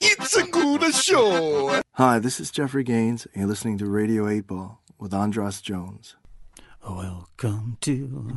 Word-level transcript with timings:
It's 0.00 0.36
a 0.36 0.44
good 0.44 0.94
show. 0.94 1.82
Hi, 1.94 2.20
this 2.20 2.38
is 2.38 2.52
Jeffrey 2.52 2.84
Gaines, 2.84 3.26
and 3.26 3.40
you're 3.40 3.48
listening 3.48 3.78
to 3.78 3.86
Radio 3.86 4.28
8 4.28 4.46
Ball 4.46 4.80
with 4.96 5.12
Andras 5.12 5.60
Jones. 5.60 6.14
Welcome 6.88 7.78
to 7.80 8.30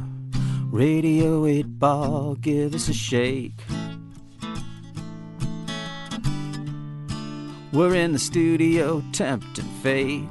Radio 0.72 1.46
8 1.46 1.78
Ball. 1.78 2.36
Give 2.36 2.74
us 2.74 2.90
a 2.90 2.94
shake. 2.94 3.62
We're 7.72 7.96
in 7.96 8.14
the 8.14 8.20
studio 8.20 9.04
tempting 9.14 9.70
fate 9.84 10.28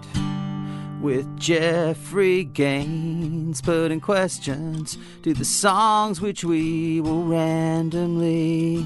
with 1.01 1.39
Jeffrey 1.39 2.43
Gaines 2.45 3.63
putting 3.63 4.01
questions 4.01 4.99
to 5.23 5.33
the 5.33 5.45
songs 5.45 6.21
which 6.21 6.43
we 6.45 7.01
will 7.01 7.23
randomly 7.23 8.85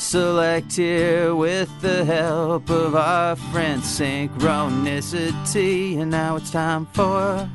select 0.00 0.76
here 0.76 1.34
with 1.34 1.68
the 1.82 2.06
help 2.06 2.70
of 2.70 2.94
our 2.94 3.36
friend 3.36 3.82
Synchronicity. 3.82 6.00
And 6.00 6.10
now 6.10 6.36
it's 6.36 6.50
time 6.50 6.86
for 6.86 7.46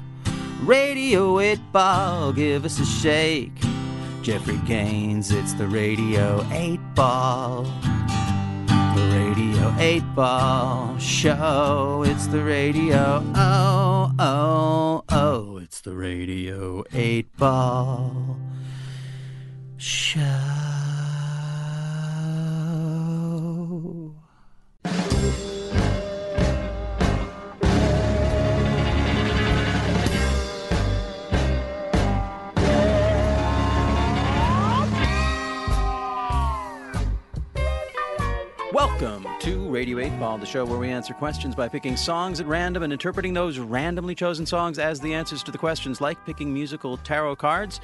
Radio 0.62 1.40
8 1.40 1.60
Ball. 1.72 2.34
Give 2.34 2.64
us 2.64 2.80
a 2.80 2.86
shake. 2.86 3.52
Jeffrey 4.22 4.60
Gaines, 4.66 5.32
it's 5.32 5.54
the 5.54 5.68
Radio 5.68 6.46
8 6.52 6.80
Ball. 6.94 7.64
The 8.96 9.10
Radio 9.12 9.74
8 9.80 10.04
Ball 10.16 10.96
Show. 11.00 12.04
It's 12.06 12.28
the 12.28 12.44
Radio. 12.44 13.24
Oh, 13.36 14.12
oh, 14.20 15.04
oh. 15.10 15.58
It's 15.58 15.82
the 15.82 15.96
Radio 15.96 16.84
8 16.94 17.36
Ball 17.38 18.38
Show. 19.78 20.95
Welcome 38.76 39.26
to 39.40 39.70
Radio 39.70 40.00
8 40.00 40.20
Ball, 40.20 40.38
the 40.38 40.46
show 40.46 40.66
where 40.66 40.78
we 40.78 40.90
answer 40.90 41.14
questions 41.14 41.56
by 41.56 41.70
picking 41.70 41.96
songs 41.96 42.42
at 42.42 42.46
random 42.46 42.84
and 42.84 42.92
interpreting 42.92 43.34
those 43.34 43.58
randomly 43.58 44.14
chosen 44.14 44.46
songs 44.46 44.80
as 44.80 45.00
the 45.00 45.14
answers 45.14 45.44
to 45.44 45.52
the 45.54 45.58
questions, 45.58 46.02
like 46.02 46.18
picking 46.26 46.54
musical 46.54 46.98
tarot 46.98 47.38
cards. 47.38 47.80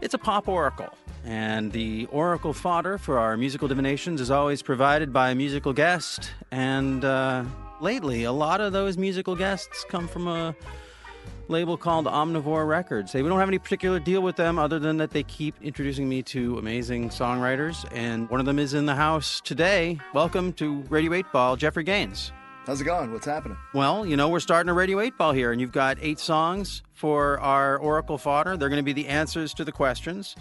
It's 0.00 0.14
a 0.14 0.18
pop 0.18 0.46
oracle, 0.46 0.94
and 1.24 1.72
the 1.72 2.06
oracle 2.12 2.52
fodder 2.52 2.98
for 2.98 3.18
our 3.18 3.36
musical 3.36 3.66
divinations 3.66 4.20
is 4.20 4.30
always 4.30 4.62
provided 4.62 5.12
by 5.12 5.30
a 5.30 5.34
musical 5.34 5.72
guest. 5.72 6.30
And 6.52 7.04
uh, 7.04 7.42
lately, 7.80 8.22
a 8.22 8.30
lot 8.30 8.60
of 8.60 8.72
those 8.72 8.96
musical 8.96 9.34
guests 9.34 9.84
come 9.88 10.06
from 10.06 10.28
a 10.28 10.54
label 11.48 11.76
called 11.76 12.06
Omnivore 12.06 12.66
Records. 12.66 13.12
They, 13.12 13.22
we 13.22 13.28
don't 13.28 13.38
have 13.38 13.48
any 13.48 13.58
particular 13.58 13.98
deal 13.98 14.20
with 14.20 14.36
them 14.36 14.58
other 14.58 14.78
than 14.78 14.98
that 14.98 15.10
they 15.10 15.22
keep 15.22 15.54
introducing 15.62 16.08
me 16.08 16.22
to 16.24 16.58
amazing 16.58 17.08
songwriters, 17.08 17.86
and 17.92 18.28
one 18.30 18.40
of 18.40 18.46
them 18.46 18.58
is 18.58 18.74
in 18.74 18.86
the 18.86 18.94
house 18.94 19.40
today. 19.40 19.98
Welcome 20.12 20.52
to 20.54 20.82
Radio 20.88 21.14
8 21.14 21.26
Ball, 21.32 21.56
Jeffrey 21.56 21.84
Gaines. 21.84 22.32
How's 22.66 22.82
it 22.82 22.84
going? 22.84 23.12
What's 23.12 23.24
happening? 23.24 23.56
Well, 23.72 24.04
you 24.04 24.16
know, 24.16 24.28
we're 24.28 24.40
starting 24.40 24.68
a 24.68 24.74
Radio 24.74 25.00
8 25.00 25.16
Ball 25.16 25.32
here, 25.32 25.52
and 25.52 25.60
you've 25.60 25.72
got 25.72 25.96
eight 26.02 26.18
songs 26.18 26.82
for 26.92 27.40
our 27.40 27.78
Oracle 27.78 28.18
fodder. 28.18 28.56
They're 28.56 28.68
going 28.68 28.84
to 28.84 28.84
be 28.84 28.92
the 28.92 29.08
answers 29.08 29.54
to 29.54 29.64
the 29.64 29.72
questions. 29.72 30.36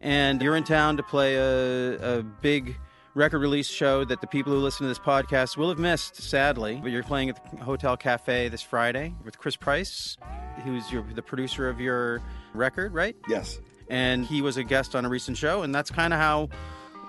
And 0.00 0.42
you're 0.42 0.56
in 0.56 0.64
town 0.64 0.96
to 0.96 1.02
play 1.02 1.36
a, 1.36 2.18
a 2.18 2.22
big 2.22 2.76
record 3.18 3.40
release 3.40 3.68
show 3.68 4.04
that 4.04 4.20
the 4.20 4.26
people 4.28 4.52
who 4.52 4.60
listen 4.60 4.84
to 4.84 4.88
this 4.88 4.98
podcast 4.98 5.56
will 5.56 5.68
have 5.68 5.78
missed, 5.78 6.16
sadly. 6.16 6.78
But 6.80 6.92
you're 6.92 7.02
playing 7.02 7.28
at 7.30 7.50
the 7.50 7.56
Hotel 7.64 7.96
Cafe 7.96 8.48
this 8.48 8.62
Friday 8.62 9.12
with 9.24 9.36
Chris 9.38 9.56
Price, 9.56 10.16
who's 10.64 10.90
your, 10.92 11.02
the 11.14 11.20
producer 11.22 11.68
of 11.68 11.80
your 11.80 12.22
record, 12.54 12.94
right? 12.94 13.16
Yes. 13.28 13.58
and 13.90 14.24
he 14.24 14.40
was 14.40 14.56
a 14.56 14.62
guest 14.62 14.94
on 14.94 15.04
a 15.04 15.08
recent 15.08 15.36
show, 15.36 15.62
and 15.62 15.74
that's 15.74 15.90
kind 15.90 16.12
of 16.14 16.20
how 16.20 16.48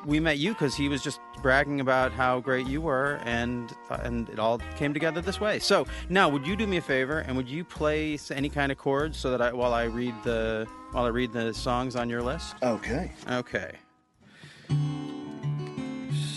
we 0.05 0.19
met 0.19 0.37
you 0.39 0.53
because 0.53 0.75
he 0.75 0.89
was 0.89 1.03
just 1.03 1.19
bragging 1.43 1.79
about 1.79 2.11
how 2.11 2.39
great 2.39 2.65
you 2.65 2.81
were, 2.81 3.19
and 3.23 3.71
and 4.01 4.29
it 4.29 4.39
all 4.39 4.57
came 4.77 4.93
together 4.95 5.21
this 5.21 5.39
way. 5.39 5.59
So 5.59 5.85
now, 6.09 6.27
would 6.29 6.47
you 6.47 6.55
do 6.55 6.65
me 6.65 6.77
a 6.77 6.81
favor 6.81 7.19
and 7.19 7.37
would 7.37 7.47
you 7.49 7.63
play 7.63 8.17
any 8.31 8.49
kind 8.49 8.71
of 8.71 8.77
chords 8.79 9.17
so 9.17 9.29
that 9.31 9.41
I, 9.41 9.53
while 9.53 9.73
I 9.73 9.83
read 9.83 10.15
the 10.23 10.67
while 10.91 11.05
I 11.05 11.09
read 11.09 11.33
the 11.33 11.53
songs 11.53 11.95
on 11.95 12.09
your 12.09 12.23
list? 12.23 12.55
Okay. 12.63 13.11
Okay. 13.29 13.71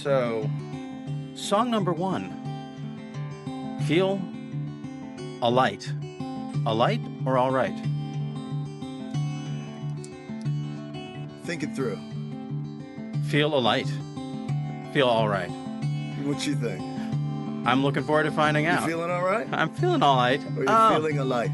So, 0.03 0.51
song 1.37 1.71
number 1.71 1.93
one. 1.93 2.35
Feel 3.87 4.21
a 5.43 5.49
light. 5.51 5.93
A 6.67 6.75
light 6.75 7.01
or 7.25 7.39
all 7.39 7.53
right? 7.53 7.75
Think 11.45 11.63
it 11.63 11.75
through. 11.77 11.99
Feel 13.29 13.55
a 13.55 13.61
light. 13.61 13.87
Feel 14.93 15.07
all 15.07 15.29
right. 15.29 15.51
What 16.25 16.45
you 16.47 16.55
think? 16.57 16.81
I'm 17.65 17.85
looking 17.85 18.03
forward 18.03 18.25
to 18.25 18.33
finding 18.33 18.65
You 18.65 18.71
out. 18.71 18.85
feeling 18.87 19.11
all 19.11 19.23
right? 19.25 19.47
I'm 19.53 19.71
feeling 19.75 20.03
all 20.03 20.17
right. 20.17 20.41
Or 20.57 20.63
you 20.63 20.67
Oh, 20.69 20.95
feeling 20.97 21.19
a 21.19 21.25
light? 21.25 21.51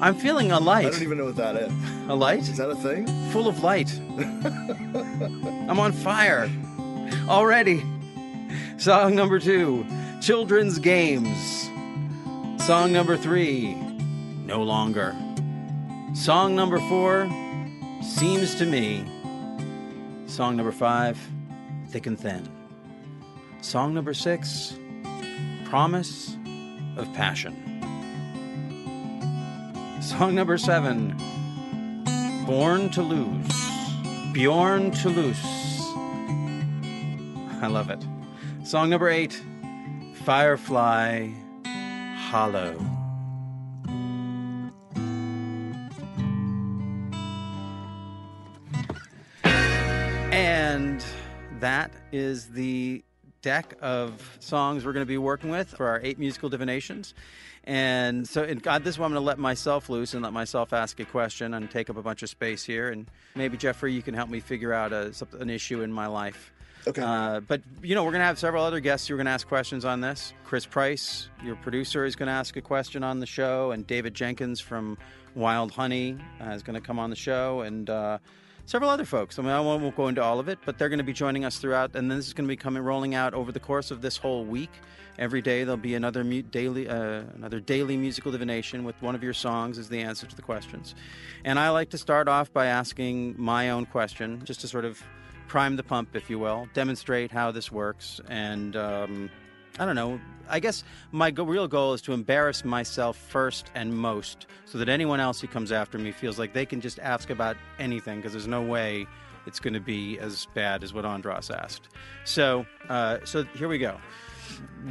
I'm 0.00 0.16
feeling 0.16 0.50
a 0.50 0.58
light. 0.58 0.86
I 0.86 0.90
don't 0.90 1.02
even 1.02 1.18
know 1.18 1.26
what 1.26 1.36
that 1.36 1.54
is. 1.54 1.72
A 2.08 2.14
light? 2.14 2.40
Is 2.40 2.56
that 2.56 2.70
a 2.70 2.74
thing? 2.74 3.06
Full 3.30 3.46
of 3.46 3.62
light. 3.62 3.96
I'm 5.68 5.78
on 5.78 5.92
fire. 5.92 6.50
Already. 7.28 7.84
Song 8.76 9.14
number 9.14 9.38
two 9.38 9.86
Children's 10.20 10.78
Games. 10.78 11.70
Song 12.62 12.92
number 12.92 13.16
three 13.16 13.74
No 14.44 14.62
Longer. 14.62 15.14
Song 16.14 16.54
number 16.54 16.78
four 16.88 17.28
Seems 18.02 18.54
to 18.56 18.66
Me. 18.66 19.04
Song 20.26 20.56
number 20.56 20.72
five 20.72 21.18
Thick 21.88 22.06
and 22.06 22.18
Thin. 22.18 22.48
Song 23.60 23.94
number 23.94 24.12
six 24.14 24.78
Promise 25.64 26.36
of 26.96 27.12
Passion. 27.14 27.54
Song 30.02 30.34
number 30.34 30.58
seven 30.58 31.16
Born 32.46 32.90
to 32.90 33.02
Lose. 33.02 34.32
Bjorn 34.32 34.90
to 34.90 35.08
Loose. 35.08 35.63
I 37.64 37.68
love 37.68 37.88
it. 37.88 38.04
Song 38.62 38.90
number 38.90 39.08
eight 39.08 39.42
Firefly 40.24 41.30
Hollow. 41.64 42.78
And 49.44 51.02
that 51.60 51.90
is 52.12 52.48
the 52.50 53.02
deck 53.40 53.78
of 53.80 54.36
songs 54.40 54.84
we're 54.84 54.92
going 54.92 55.06
to 55.06 55.06
be 55.06 55.16
working 55.16 55.48
with 55.48 55.68
for 55.68 55.86
our 55.88 56.00
eight 56.02 56.18
musical 56.18 56.50
divinations. 56.50 57.14
And 57.64 58.28
so, 58.28 58.42
in 58.42 58.58
God, 58.58 58.84
this 58.84 58.98
one 58.98 59.06
I'm 59.06 59.12
going 59.12 59.22
to 59.22 59.26
let 59.26 59.38
myself 59.38 59.88
loose 59.88 60.12
and 60.12 60.22
let 60.22 60.34
myself 60.34 60.74
ask 60.74 61.00
a 61.00 61.06
question 61.06 61.54
and 61.54 61.70
take 61.70 61.88
up 61.88 61.96
a 61.96 62.02
bunch 62.02 62.22
of 62.22 62.28
space 62.28 62.62
here. 62.62 62.90
And 62.90 63.10
maybe, 63.34 63.56
Jeffrey, 63.56 63.94
you 63.94 64.02
can 64.02 64.12
help 64.12 64.28
me 64.28 64.40
figure 64.40 64.74
out 64.74 64.92
a, 64.92 65.14
an 65.40 65.48
issue 65.48 65.80
in 65.80 65.90
my 65.90 66.06
life. 66.06 66.52
Okay. 66.86 67.02
Uh, 67.02 67.40
but, 67.40 67.62
you 67.82 67.94
know, 67.94 68.04
we're 68.04 68.10
going 68.10 68.20
to 68.20 68.26
have 68.26 68.38
several 68.38 68.64
other 68.64 68.80
guests 68.80 69.08
who 69.08 69.14
are 69.14 69.16
going 69.16 69.26
to 69.26 69.32
ask 69.32 69.48
questions 69.48 69.84
on 69.84 70.00
this. 70.00 70.32
Chris 70.44 70.66
Price, 70.66 71.28
your 71.42 71.56
producer, 71.56 72.04
is 72.04 72.14
going 72.14 72.26
to 72.26 72.32
ask 72.32 72.56
a 72.56 72.62
question 72.62 73.02
on 73.02 73.20
the 73.20 73.26
show. 73.26 73.70
And 73.70 73.86
David 73.86 74.14
Jenkins 74.14 74.60
from 74.60 74.98
Wild 75.34 75.72
Honey 75.72 76.18
uh, 76.40 76.50
is 76.50 76.62
going 76.62 76.74
to 76.74 76.86
come 76.86 76.98
on 76.98 77.10
the 77.10 77.16
show. 77.16 77.60
And, 77.62 77.88
uh, 77.88 78.18
several 78.66 78.90
other 78.90 79.04
folks. 79.04 79.38
I 79.38 79.42
mean, 79.42 79.50
I 79.50 79.60
won't, 79.60 79.94
go 79.94 80.08
into 80.08 80.22
all 80.22 80.40
of 80.40 80.48
it, 80.48 80.58
but 80.64 80.78
they're 80.78 80.88
going 80.88 80.98
to 80.98 81.04
be 81.04 81.12
joining 81.12 81.44
us 81.44 81.58
throughout, 81.58 81.94
and 81.94 82.10
this 82.10 82.26
is 82.26 82.32
going 82.32 82.46
to 82.46 82.48
be 82.48 82.56
coming 82.56 82.82
rolling 82.82 83.14
out 83.14 83.34
over 83.34 83.52
the 83.52 83.60
course 83.60 83.90
of 83.90 84.00
this 84.00 84.16
whole 84.16 84.44
week. 84.44 84.70
Every 85.18 85.42
day 85.42 85.62
there'll 85.62 85.76
be 85.76 85.94
another 85.94 86.24
mu- 86.24 86.42
daily, 86.42 86.88
uh, 86.88 87.22
another 87.34 87.60
daily 87.60 87.96
musical 87.96 88.32
divination 88.32 88.82
with 88.82 89.00
one 89.00 89.14
of 89.14 89.22
your 89.22 89.32
songs 89.32 89.78
as 89.78 89.88
the 89.88 90.00
answer 90.00 90.26
to 90.26 90.34
the 90.34 90.42
questions. 90.42 90.94
And 91.44 91.58
I 91.58 91.70
like 91.70 91.90
to 91.90 91.98
start 91.98 92.26
off 92.26 92.52
by 92.52 92.66
asking 92.66 93.36
my 93.38 93.70
own 93.70 93.86
question, 93.86 94.42
just 94.44 94.62
to 94.62 94.68
sort 94.68 94.84
of 94.84 95.00
prime 95.48 95.76
the 95.76 95.82
pump, 95.82 96.14
if 96.14 96.28
you 96.30 96.38
will, 96.38 96.68
demonstrate 96.74 97.30
how 97.30 97.50
this 97.50 97.70
works, 97.70 98.20
and 98.28 98.76
um, 98.76 99.30
I 99.78 99.84
don't 99.84 99.96
know. 99.96 100.20
I 100.48 100.60
guess 100.60 100.84
my 101.10 101.30
go- 101.30 101.44
real 101.44 101.66
goal 101.66 101.94
is 101.94 102.02
to 102.02 102.12
embarrass 102.12 102.64
myself 102.64 103.16
first 103.16 103.70
and 103.74 103.96
most 103.96 104.46
so 104.66 104.78
that 104.78 104.88
anyone 104.88 105.20
else 105.20 105.40
who 105.40 105.46
comes 105.48 105.72
after 105.72 105.98
me 105.98 106.12
feels 106.12 106.38
like 106.38 106.52
they 106.52 106.66
can 106.66 106.80
just 106.80 106.98
ask 106.98 107.30
about 107.30 107.56
anything 107.78 108.18
because 108.18 108.32
there's 108.32 108.46
no 108.46 108.62
way 108.62 109.06
it's 109.46 109.60
going 109.60 109.74
to 109.74 109.80
be 109.80 110.18
as 110.18 110.46
bad 110.54 110.82
as 110.82 110.92
what 110.92 111.04
Andras 111.04 111.50
asked. 111.50 111.88
So, 112.24 112.66
uh, 112.88 113.18
so 113.24 113.44
here 113.56 113.68
we 113.68 113.78
go. 113.78 113.98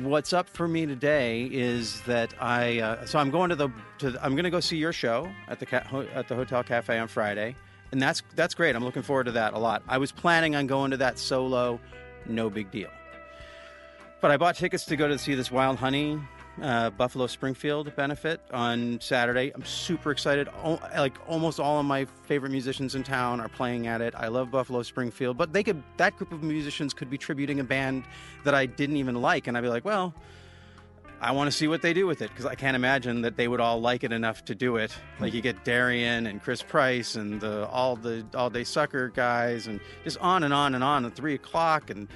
What's 0.01 0.33
up 0.33 0.49
for 0.49 0.67
me 0.67 0.85
today 0.85 1.45
is 1.51 2.01
that 2.01 2.33
I 2.41 2.79
uh, 2.79 3.05
so 3.05 3.19
I'm 3.19 3.29
going 3.29 3.49
to 3.49 3.55
the 3.55 3.69
to 3.99 4.11
the, 4.11 4.25
I'm 4.25 4.33
going 4.33 4.43
to 4.45 4.49
go 4.49 4.59
see 4.59 4.77
your 4.77 4.91
show 4.91 5.29
at 5.47 5.59
the 5.59 5.75
at 6.15 6.27
the 6.27 6.35
Hotel 6.35 6.63
Cafe 6.63 6.97
on 6.97 7.07
Friday, 7.07 7.55
and 7.93 8.01
that's 8.01 8.23
that's 8.35 8.55
great. 8.55 8.75
I'm 8.75 8.83
looking 8.83 9.03
forward 9.03 9.25
to 9.25 9.31
that 9.33 9.53
a 9.53 9.59
lot. 9.59 9.83
I 9.87 9.99
was 9.99 10.11
planning 10.11 10.55
on 10.55 10.67
going 10.67 10.91
to 10.91 10.97
that 10.97 11.19
solo, 11.19 11.79
no 12.25 12.49
big 12.49 12.71
deal. 12.71 12.89
But 14.19 14.31
I 14.31 14.37
bought 14.37 14.55
tickets 14.55 14.83
to 14.85 14.95
go 14.95 15.07
to 15.07 15.17
see 15.17 15.35
this 15.35 15.51
Wild 15.51 15.77
Honey 15.77 16.19
uh, 16.61 16.89
Buffalo 16.89 17.27
Springfield 17.27 17.95
benefit 17.95 18.41
on 18.51 18.99
Saturday. 18.99 19.51
I'm 19.53 19.63
super 19.63 20.09
excited. 20.11 20.49
O- 20.63 20.79
like 20.97 21.13
almost 21.27 21.59
all 21.59 21.79
of 21.79 21.85
my 21.85 22.05
favorite 22.25 22.51
musicians 22.51 22.95
in 22.95 23.03
town 23.03 23.39
are 23.39 23.49
playing 23.49 23.85
at 23.85 24.01
it. 24.01 24.15
I 24.17 24.27
love 24.27 24.49
Buffalo 24.49 24.81
Springfield, 24.81 25.37
but 25.37 25.53
they 25.53 25.61
could 25.61 25.83
that 25.97 26.17
group 26.17 26.31
of 26.31 26.41
musicians 26.41 26.95
could 26.95 27.11
be 27.11 27.17
tributing 27.17 27.59
a 27.59 27.63
band 27.63 28.05
that 28.43 28.55
I 28.55 28.65
didn't 28.65 28.97
even 28.97 29.21
like, 29.21 29.47
and 29.47 29.55
I'd 29.55 29.61
be 29.61 29.69
like, 29.69 29.85
well. 29.85 30.13
I 31.23 31.31
want 31.31 31.49
to 31.49 31.55
see 31.55 31.69
what 31.69 31.81
they 31.81 31.93
do 31.93 32.05
with 32.05 32.21
it 32.21 32.31
because 32.31 32.45
I 32.45 32.55
can't 32.55 32.75
imagine 32.75 33.21
that 33.21 33.37
they 33.37 33.47
would 33.47 33.61
all 33.61 33.79
like 33.79 34.03
it 34.03 34.11
enough 34.11 34.43
to 34.45 34.55
do 34.55 34.75
it. 34.75 34.93
Like 35.21 35.33
you 35.33 35.39
get 35.39 35.63
Darian 35.63 36.27
and 36.27 36.43
Chris 36.43 36.61
Price 36.61 37.15
and 37.15 37.39
the, 37.39 37.65
all 37.69 37.95
the 37.95 38.25
all 38.35 38.49
day 38.49 38.65
sucker 38.65 39.07
guys 39.07 39.67
and 39.67 39.79
just 40.03 40.17
on 40.17 40.43
and 40.43 40.53
on 40.53 40.75
and 40.75 40.83
on 40.83 41.05
at 41.05 41.15
three 41.15 41.33
o'clock 41.33 41.89
and 41.89 42.09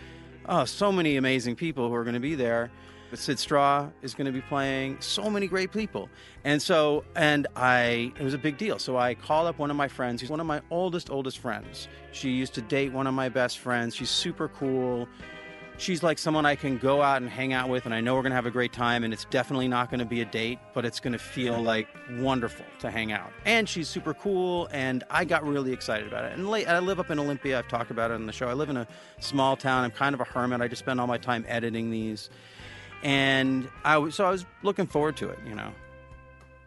oh, 0.50 0.65
so 0.65 0.92
many 0.92 1.15
amazing 1.15 1.56
people 1.56 1.88
who 1.88 1.95
are 1.95 2.04
going 2.04 2.15
to 2.15 2.19
be 2.19 2.36
there. 2.36 2.69
But 3.09 3.19
Syd 3.19 3.39
Straw 3.39 3.88
is 4.01 4.13
going 4.13 4.25
to 4.25 4.33
be 4.33 4.42
playing. 4.42 4.98
So 5.00 5.30
many 5.30 5.48
great 5.48 5.71
people, 5.71 6.09
and 6.44 6.62
so 6.62 7.06
and 7.15 7.48
I 7.56 8.12
it 8.19 8.24
was 8.24 8.33
a 8.33 8.38
big 8.38 8.57
deal. 8.57 8.77
So 8.77 8.98
I 8.98 9.15
call 9.15 9.48
up 9.48 9.57
one 9.57 9.71
of 9.71 9.77
my 9.77 9.88
friends. 9.88 10.19
He's 10.19 10.30
one 10.30 10.42
of 10.42 10.45
my 10.45 10.62
oldest 10.69 11.09
oldest 11.09 11.38
friends. 11.38 11.88
She 12.12 12.31
used 12.31 12.54
to 12.56 12.62
date 12.62 12.92
one 12.92 13.07
of 13.07 13.13
my 13.13 13.30
best 13.30 13.59
friends. 13.59 13.95
She's 13.95 14.09
super 14.09 14.50
cool 14.50 15.07
she's 15.77 16.03
like 16.03 16.18
someone 16.18 16.45
I 16.45 16.56
can 16.56 16.77
go 16.77 17.01
out 17.01 17.21
and 17.21 17.29
hang 17.29 17.53
out 17.53 17.69
with, 17.69 17.85
and 17.85 17.94
I 17.94 18.01
know 18.01 18.15
we're 18.15 18.24
gonna 18.24 18.35
have 18.35 18.45
a 18.45 18.51
great 18.51 18.74
time. 18.74 19.03
And 19.03 19.13
it's 19.13 19.25
definitely 19.25 19.68
not 19.68 19.89
gonna 19.89 20.06
be 20.06 20.21
a 20.21 20.25
date, 20.25 20.59
but 20.74 20.85
it's 20.85 21.00
gonna 21.00 21.18
feel 21.18 21.62
like 21.62 21.88
wonderful 22.18 22.65
to 22.79 22.91
hang 22.91 23.12
out. 23.12 23.31
And 23.45 23.68
she's 23.68 23.88
super 23.88 24.13
cool, 24.13 24.68
and 24.71 25.03
I 25.09 25.25
got 25.25 25.45
really 25.45 25.71
excited 25.71 26.07
about 26.07 26.25
it. 26.25 26.33
And 26.33 26.50
late, 26.50 26.68
I 26.68 26.79
live 26.79 27.00
up 27.00 27.09
in 27.12 27.19
Olympia. 27.19 27.59
I've 27.59 27.68
talked 27.68 27.91
about 27.91 28.12
it 28.12 28.15
on 28.15 28.25
the 28.25 28.33
show. 28.33 28.50
I 28.50 28.53
live 28.53 28.69
in 28.69 28.77
a 28.77 28.88
small 29.19 29.56
town. 29.56 29.83
I'm 29.83 29.91
kind 29.91 30.13
of 30.13 30.21
a 30.21 30.25
hermit. 30.25 30.62
I 30.62 30.68
just 30.68 30.79
spend 30.79 31.00
all 31.00 31.07
my 31.07 31.18
time 31.18 31.45
editing 31.47 31.91
these, 31.91 32.30
and 33.03 33.69
I 33.83 33.97
was 33.97 34.15
so 34.15 34.25
I 34.25 34.31
was 34.31 34.45
looking 34.63 34.88
forward 34.88 35.18
to 35.18 35.30
it. 35.30 35.39
You 35.47 35.56
know, 35.56 35.71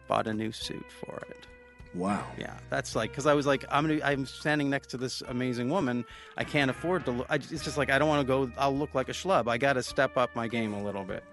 bought 0.07 0.27
a 0.27 0.33
new 0.33 0.51
suit 0.51 0.85
for 0.89 1.21
it. 1.29 1.47
Wow. 1.93 2.25
Yeah, 2.37 2.53
that's 2.69 2.95
like 2.95 3.11
because 3.11 3.25
I 3.25 3.33
was 3.33 3.45
like, 3.45 3.65
I'm 3.69 3.87
gonna, 3.87 3.99
I'm 4.03 4.25
standing 4.25 4.69
next 4.69 4.87
to 4.87 4.97
this 4.97 5.21
amazing 5.27 5.69
woman. 5.69 6.05
I 6.37 6.43
can't 6.43 6.71
afford 6.71 7.05
to. 7.05 7.11
Look, 7.11 7.27
I, 7.29 7.35
it's 7.35 7.63
just 7.63 7.77
like 7.77 7.91
I 7.91 7.99
don't 7.99 8.07
want 8.07 8.21
to 8.21 8.27
go. 8.27 8.51
I'll 8.57 8.75
look 8.75 8.95
like 8.95 9.09
a 9.09 9.13
schlub. 9.13 9.49
I 9.49 9.57
got 9.57 9.73
to 9.73 9.83
step 9.83 10.17
up 10.17 10.35
my 10.35 10.47
game 10.47 10.73
a 10.73 10.81
little 10.81 11.03
bit. 11.03 11.23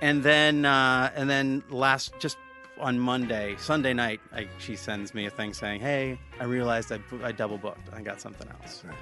And 0.00 0.22
then, 0.22 0.64
uh, 0.64 1.10
and 1.14 1.28
then 1.28 1.62
last 1.68 2.14
just 2.18 2.38
on 2.80 2.98
Monday, 2.98 3.54
Sunday 3.58 3.92
night, 3.92 4.20
I, 4.32 4.48
she 4.58 4.76
sends 4.76 5.14
me 5.14 5.26
a 5.26 5.30
thing 5.30 5.52
saying, 5.52 5.80
"Hey, 5.80 6.18
I 6.40 6.44
realized 6.44 6.90
I, 6.90 6.98
I 7.22 7.32
double 7.32 7.58
booked. 7.58 7.88
I 7.92 8.00
got 8.00 8.20
something 8.20 8.48
else." 8.48 8.82
Right. 8.84 8.96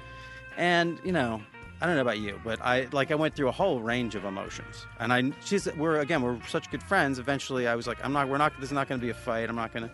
And 0.57 0.99
you 1.05 1.13
know, 1.13 1.41
I 1.81 1.85
don't 1.85 1.95
know 1.95 2.01
about 2.01 2.19
you, 2.19 2.39
but 2.43 2.61
I 2.61 2.87
like 2.91 3.11
I 3.11 3.15
went 3.15 3.35
through 3.35 3.49
a 3.49 3.53
whole 3.53 3.81
range 3.81 4.15
of 4.15 4.23
emotions. 4.23 4.85
And 4.99 5.11
I, 5.11 5.31
she's, 5.43 5.67
we're 5.75 5.99
again, 5.99 6.21
we're 6.21 6.41
such 6.47 6.71
good 6.71 6.83
friends. 6.83 7.19
Eventually, 7.19 7.67
I 7.67 7.75
was 7.75 7.87
like, 7.87 7.97
I'm 8.03 8.13
not, 8.13 8.29
we're 8.29 8.37
not. 8.37 8.53
This 8.59 8.69
is 8.69 8.73
not 8.73 8.87
going 8.87 9.01
to 9.01 9.05
be 9.05 9.09
a 9.09 9.13
fight. 9.13 9.49
I'm 9.49 9.55
not 9.55 9.73
going 9.73 9.89
to. 9.89 9.91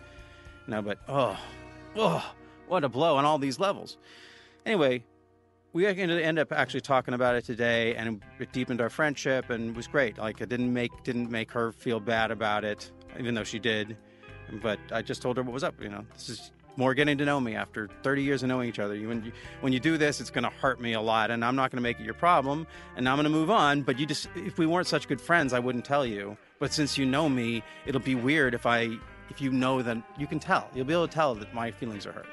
No, 0.66 0.82
but 0.82 0.98
oh, 1.08 1.38
oh, 1.96 2.34
what 2.68 2.84
a 2.84 2.88
blow 2.88 3.16
on 3.16 3.24
all 3.24 3.38
these 3.38 3.58
levels. 3.58 3.96
Anyway, 4.64 5.04
we 5.72 5.86
ended 5.86 6.38
up 6.38 6.52
actually 6.52 6.80
talking 6.80 7.14
about 7.14 7.36
it 7.36 7.44
today, 7.44 7.94
and 7.94 8.20
it 8.38 8.52
deepened 8.52 8.80
our 8.80 8.90
friendship, 8.90 9.50
and 9.50 9.70
it 9.70 9.76
was 9.76 9.86
great. 9.86 10.18
Like, 10.18 10.40
it 10.40 10.48
didn't 10.48 10.72
make 10.72 10.90
didn't 11.04 11.30
make 11.30 11.50
her 11.52 11.72
feel 11.72 12.00
bad 12.00 12.30
about 12.30 12.64
it, 12.64 12.90
even 13.18 13.34
though 13.34 13.44
she 13.44 13.58
did. 13.58 13.96
But 14.62 14.80
I 14.90 15.02
just 15.02 15.22
told 15.22 15.36
her 15.36 15.42
what 15.42 15.52
was 15.52 15.64
up. 15.64 15.80
You 15.80 15.88
know, 15.88 16.04
this 16.12 16.28
is 16.28 16.50
more 16.76 16.94
getting 16.94 17.18
to 17.18 17.24
know 17.24 17.38
me 17.40 17.54
after 17.54 17.88
30 18.02 18.22
years 18.22 18.42
of 18.42 18.48
knowing 18.48 18.68
each 18.68 18.78
other. 18.78 18.94
When 18.94 19.24
you, 19.24 19.32
when 19.60 19.72
you 19.72 19.80
do 19.80 19.96
this, 19.96 20.20
it's 20.20 20.30
going 20.30 20.44
to 20.44 20.50
hurt 20.50 20.80
me 20.80 20.94
a 20.94 21.00
lot, 21.00 21.30
and 21.30 21.44
I'm 21.44 21.54
not 21.54 21.70
going 21.70 21.76
to 21.76 21.82
make 21.82 22.00
it 22.00 22.04
your 22.04 22.14
problem, 22.14 22.66
and 22.96 23.08
I'm 23.08 23.16
going 23.16 23.24
to 23.24 23.30
move 23.30 23.50
on. 23.50 23.82
But 23.82 23.98
you 23.98 24.06
just, 24.06 24.28
if 24.34 24.58
we 24.58 24.66
weren't 24.66 24.86
such 24.86 25.06
good 25.06 25.20
friends, 25.20 25.52
I 25.52 25.58
wouldn't 25.58 25.84
tell 25.84 26.04
you. 26.06 26.36
But 26.58 26.72
since 26.72 26.98
you 26.98 27.06
know 27.06 27.28
me, 27.28 27.62
it'll 27.86 28.00
be 28.00 28.14
weird 28.14 28.54
if 28.54 28.66
I 28.66 28.90
if 29.30 29.40
you 29.40 29.50
know 29.50 29.82
then 29.82 30.02
you 30.18 30.26
can 30.26 30.38
tell. 30.38 30.68
You'll 30.74 30.84
be 30.84 30.92
able 30.92 31.08
to 31.08 31.14
tell 31.14 31.34
that 31.36 31.54
my 31.54 31.70
feelings 31.70 32.06
are 32.06 32.12
hurt. 32.12 32.26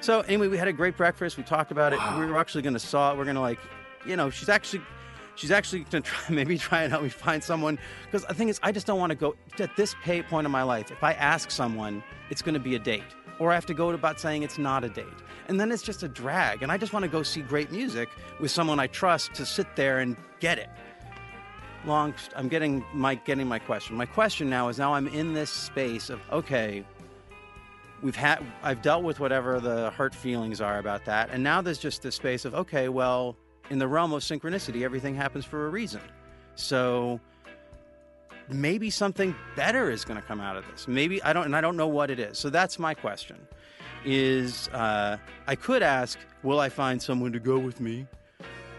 So 0.00 0.20
anyway, 0.20 0.48
we 0.48 0.58
had 0.58 0.68
a 0.68 0.72
great 0.72 0.96
breakfast. 0.96 1.38
We 1.38 1.44
talked 1.44 1.72
about 1.72 1.92
it. 1.94 1.98
We 2.18 2.26
were 2.26 2.38
actually 2.38 2.62
going 2.62 2.74
to 2.74 2.78
saw 2.78 3.12
it. 3.12 3.18
We're 3.18 3.24
going 3.24 3.36
to 3.36 3.40
like, 3.40 3.58
you 4.04 4.16
know, 4.16 4.28
she's 4.28 4.50
actually 4.50 4.82
she's 5.34 5.50
actually 5.50 5.80
going 5.84 6.02
to 6.02 6.10
try 6.10 6.34
maybe 6.34 6.58
try 6.58 6.82
and 6.82 6.92
help 6.92 7.02
me 7.02 7.08
find 7.08 7.42
someone 7.42 7.78
because 8.04 8.24
the 8.26 8.34
thing 8.34 8.48
is 8.48 8.60
I 8.62 8.70
just 8.70 8.86
don't 8.86 8.98
want 8.98 9.10
to 9.10 9.16
go 9.16 9.34
at 9.58 9.74
this 9.76 9.94
pay 10.02 10.22
point 10.22 10.44
in 10.44 10.52
my 10.52 10.62
life. 10.62 10.90
If 10.90 11.02
I 11.02 11.14
ask 11.14 11.50
someone, 11.50 12.02
it's 12.30 12.42
going 12.42 12.54
to 12.54 12.60
be 12.60 12.74
a 12.74 12.78
date. 12.78 13.02
Or 13.40 13.50
I 13.50 13.54
have 13.54 13.66
to 13.66 13.74
go 13.74 13.90
about 13.90 14.20
saying 14.20 14.44
it's 14.44 14.58
not 14.58 14.84
a 14.84 14.88
date. 14.88 15.06
And 15.48 15.58
then 15.58 15.72
it's 15.72 15.82
just 15.82 16.02
a 16.04 16.08
drag. 16.08 16.62
And 16.62 16.70
I 16.70 16.76
just 16.76 16.92
want 16.92 17.02
to 17.02 17.08
go 17.08 17.22
see 17.22 17.40
great 17.40 17.72
music 17.72 18.08
with 18.38 18.50
someone 18.50 18.78
I 18.78 18.86
trust 18.86 19.34
to 19.34 19.44
sit 19.44 19.74
there 19.74 19.98
and 19.98 20.16
get 20.38 20.58
it 20.58 20.68
long 21.86 22.14
i'm 22.36 22.48
getting 22.48 22.84
my 22.92 23.14
getting 23.14 23.46
my 23.46 23.58
question. 23.58 23.96
My 23.96 24.06
question 24.06 24.48
now 24.50 24.68
is 24.68 24.78
now 24.78 24.94
i'm 24.94 25.08
in 25.08 25.34
this 25.34 25.50
space 25.50 26.10
of 26.10 26.20
okay 26.32 26.84
we've 28.02 28.16
had 28.16 28.44
i've 28.62 28.82
dealt 28.82 29.02
with 29.02 29.20
whatever 29.20 29.60
the 29.60 29.90
hurt 29.90 30.14
feelings 30.14 30.60
are 30.60 30.78
about 30.78 31.04
that 31.04 31.30
and 31.30 31.42
now 31.42 31.60
there's 31.60 31.78
just 31.78 32.02
this 32.02 32.14
space 32.14 32.44
of 32.44 32.54
okay 32.54 32.88
well 32.88 33.36
in 33.70 33.78
the 33.78 33.88
realm 33.88 34.12
of 34.12 34.22
synchronicity 34.22 34.82
everything 34.82 35.14
happens 35.14 35.44
for 35.44 35.66
a 35.66 35.70
reason. 35.70 36.00
So 36.54 37.20
maybe 38.48 38.90
something 38.90 39.34
better 39.56 39.90
is 39.90 40.04
going 40.04 40.20
to 40.20 40.26
come 40.26 40.40
out 40.40 40.56
of 40.56 40.66
this. 40.70 40.86
Maybe 40.86 41.22
i 41.22 41.32
don't 41.32 41.44
and 41.44 41.56
i 41.56 41.60
don't 41.60 41.76
know 41.76 41.88
what 41.88 42.10
it 42.10 42.18
is. 42.18 42.38
So 42.38 42.50
that's 42.50 42.78
my 42.78 42.94
question 42.94 43.36
is 44.04 44.68
uh, 44.68 45.16
i 45.46 45.54
could 45.54 45.82
ask 45.82 46.18
will 46.42 46.60
i 46.60 46.68
find 46.68 47.00
someone 47.00 47.32
to 47.32 47.40
go 47.40 47.58
with 47.58 47.80
me? 47.80 48.06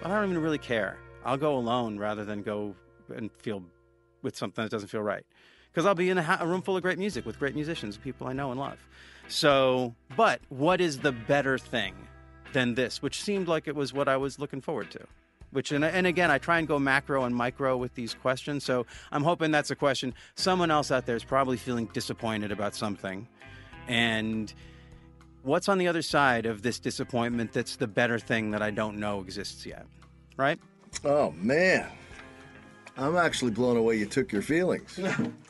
But 0.02 0.12
i 0.12 0.16
don't 0.16 0.30
even 0.30 0.42
really 0.42 0.60
care. 0.60 0.98
I'll 1.24 1.38
go 1.38 1.58
alone 1.58 1.98
rather 1.98 2.24
than 2.24 2.44
go 2.44 2.76
and 3.10 3.32
feel 3.32 3.64
with 4.22 4.36
something 4.36 4.64
that 4.64 4.72
doesn't 4.72 4.90
feel 4.90 5.02
right 5.02 5.26
because 5.76 5.86
I'll 5.86 5.94
be 5.94 6.10
in 6.10 6.18
a, 6.18 6.38
a, 6.40 6.48
room 6.48 6.62
full 6.62 6.78
of 6.78 6.84
great 6.84 6.98
music 6.98 7.26
with 7.26 7.38
great 7.38 7.54
musicians, 7.54 7.98
people 7.98 8.28
I 8.28 8.34
know 8.34 8.50
and 8.50 8.58
love. 8.58 8.80
So, 9.28 9.94
but 10.16 10.40
what 10.48 10.80
is 10.80 11.00
the 11.00 11.12
better 11.12 11.58
thing 11.58 11.94
than 12.54 12.76
this, 12.76 13.02
which 13.02 13.22
seemed 13.22 13.50
like 13.50 13.68
it 13.68 13.76
was 13.76 13.92
what 13.92 14.08
I 14.08 14.16
was 14.16 14.40
looking 14.40 14.62
forward 14.62 14.90
to? 14.92 15.02
Which, 15.52 15.74
and, 15.74 15.84
and 15.84 16.08
again, 16.08 16.32
I 16.32 16.38
try 16.38 16.60
and 16.60 16.68
go 16.68 16.80
macro 16.80 17.26
and 17.26 17.36
micro 17.36 17.76
with 17.76 17.94
these 17.94 18.14
questions. 18.14 18.64
So 18.64 18.86
I'm 19.12 19.24
hoping 19.24 19.52
that's 19.52 19.70
a 19.70 19.76
question. 19.76 20.14
Someone 20.36 20.72
else 20.72 20.92
out 20.92 21.06
there 21.06 21.18
is 21.18 21.26
probably 21.26 21.58
feeling 21.58 21.88
disappointed 21.88 22.54
about 22.54 22.74
something. 22.74 23.28
And 23.90 24.54
what's 25.44 25.68
on 25.68 25.78
the 25.78 25.90
other 25.90 26.02
side 26.02 26.46
of 26.46 26.62
this 26.62 26.80
disappointment 26.80 27.52
that's 27.52 27.76
the 27.76 27.88
better 27.88 28.18
thing 28.18 28.52
that 28.52 28.62
I 28.62 28.72
don't 28.72 28.98
know 28.98 29.20
exists 29.20 29.66
yet? 29.66 29.86
Right? 30.38 30.60
Oh, 31.04 31.32
man. 31.32 31.90
I'm 32.98 33.18
actually 33.18 33.52
blown 33.52 33.78
away 33.78 33.98
you 33.98 34.06
took 34.06 34.32
your 34.32 34.42
feelings. 34.42 35.00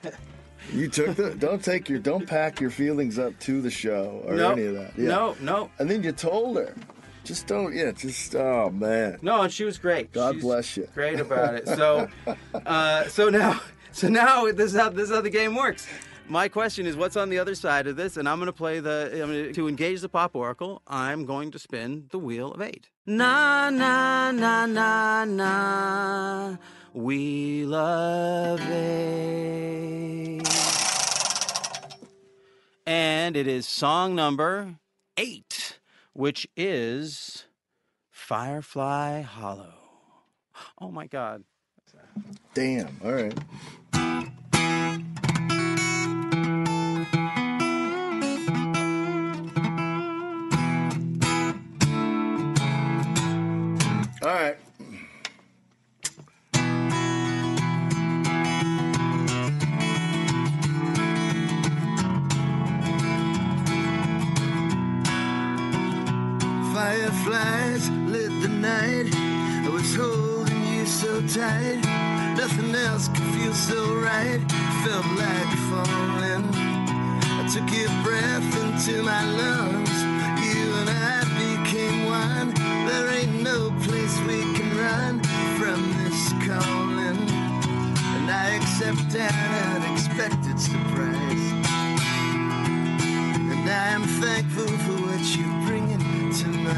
you 0.74 0.90
took 0.90 1.16
the 1.16 1.36
don't 1.36 1.64
take 1.64 1.90
your 1.90 2.00
don't 2.00 2.28
pack 2.28 2.60
your 2.60 2.72
feelings 2.72 3.20
up 3.20 3.38
to 3.42 3.62
the 3.62 3.70
show 3.70 4.24
or 4.26 4.36
no, 4.36 4.52
any 4.52 4.66
of 4.66 4.74
that. 4.76 4.98
Yeah. 4.98 5.10
No, 5.10 5.36
no. 5.42 5.72
And 5.80 5.90
then 5.90 6.04
you 6.04 6.12
told 6.12 6.58
her. 6.58 6.74
Just 7.24 7.48
don't 7.48 7.76
yeah, 7.76 7.92
just 7.92 8.36
oh 8.36 8.70
man. 8.70 9.18
No, 9.24 9.42
and 9.42 9.52
she 9.52 9.64
was 9.64 9.80
great. 9.80 10.12
God 10.12 10.36
She's 10.36 10.44
bless 10.44 10.78
you. 10.78 10.88
Great 10.94 11.20
about 11.20 11.56
it. 11.56 11.68
So 11.68 12.08
uh, 12.66 13.08
so 13.08 13.30
now 13.30 13.62
so 13.92 14.08
now 14.08 14.52
this 14.52 14.74
is 14.74 14.80
how 14.80 14.90
this 14.90 15.10
is 15.10 15.16
how 15.16 15.22
the 15.22 15.30
game 15.30 15.56
works. 15.56 15.88
My 16.28 16.48
question 16.48 16.88
is, 16.88 16.96
what's 16.96 17.16
on 17.16 17.30
the 17.30 17.38
other 17.38 17.54
side 17.54 17.86
of 17.86 17.98
this? 17.98 18.18
And 18.18 18.28
I'm 18.28 18.40
going 18.40 18.48
to 18.48 18.54
play 18.54 18.80
the. 18.80 19.12
I'm 19.14 19.20
gonna, 19.28 19.54
to 19.54 19.68
engage 19.68 20.02
the 20.02 20.10
pop 20.10 20.36
oracle. 20.36 20.82
I'm 20.88 21.26
going 21.26 21.52
to 21.52 21.60
spin 21.60 22.08
the 22.10 22.18
wheel 22.18 22.52
of 22.52 22.62
eight. 22.62 22.90
Na 23.06 23.70
na 23.70 24.32
na 24.32 24.66
na 24.66 25.26
na. 25.26 26.58
We 26.96 27.66
love 27.66 28.62
eight. 28.72 30.42
And 32.86 33.36
it 33.36 33.48
is 33.48 33.68
song 33.68 34.16
number 34.16 34.76
eight, 35.18 35.80
which 36.14 36.48
is 36.56 37.48
Firefly 38.12 39.24
Hollow. 39.24 39.74
Oh 40.80 40.90
my 40.90 41.08
God. 41.08 41.44
Damn. 42.54 42.98
All 43.04 43.12
right. 43.12 43.38
All 54.22 54.30
right. 54.30 54.58
Fireflies 66.96 67.90
lit 68.08 68.32
the 68.42 68.48
night. 68.48 69.14
I 69.14 69.70
was 69.70 69.94
holding 69.96 70.64
you 70.74 70.86
so 70.86 71.20
tight. 71.28 71.84
Nothing 72.38 72.74
else 72.74 73.10
could 73.10 73.30
feel 73.36 73.54
so 73.54 73.96
right. 73.96 74.40
Felt 74.86 75.06
like 75.20 75.52
falling. 75.68 76.46
I 77.36 77.44
took 77.52 77.70
your 77.76 77.92
breath 78.02 78.50
into 78.64 79.04
my 79.04 79.24
lungs. 79.42 79.96
You 80.48 80.64
and 80.80 80.90
I 80.90 81.20
became 81.44 82.06
one. 82.06 82.54
There 82.88 83.10
ain't 83.10 83.44
no 83.44 83.72
place 83.84 84.18
we 84.22 84.40
can 84.56 84.72
run 84.78 85.20
from 85.60 85.80
this 86.00 86.32
calling, 86.48 87.20
and 88.16 88.32
I 88.32 88.56
accept 88.56 89.14
an 89.16 89.84
unexpected 89.84 90.58
surprise. 90.58 91.46
And 93.52 93.70
I 93.70 93.88
am 93.98 94.04
thankful 94.24 94.72
for 94.86 94.98
what 95.06 95.24
you 95.36 95.65
into. 96.44 96.70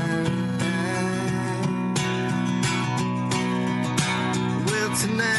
Well, 4.66 4.96
tonight, 4.96 5.37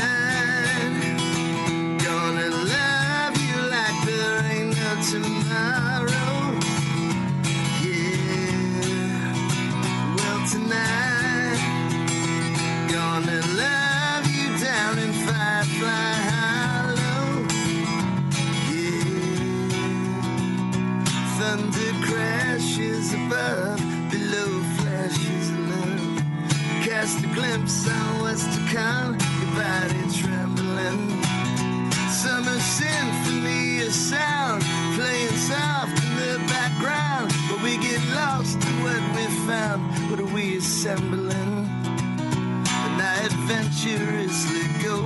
Assembling? 40.59 41.69
And 41.87 43.01
I 43.01 43.21
adventurously 43.27 44.83
go 44.83 44.97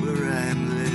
where 0.00 0.32
I'm 0.32 0.70
led. 0.70 0.91